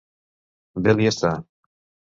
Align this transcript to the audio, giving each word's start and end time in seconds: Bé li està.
Bé 0.87 0.97
li 0.97 1.09
està. 1.13 1.33